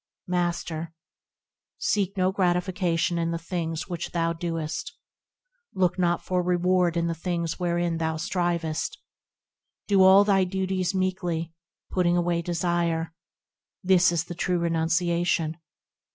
[0.25, 0.95] Master.
[1.77, 4.97] Seek no gratification in the things which thou doest;
[5.75, 8.97] Look not for reward in the things wherein thou strivest;
[9.87, 11.53] Do all thy duties meekly,
[11.91, 13.13] putting away desire–
[13.83, 15.59] This is the true renunciation.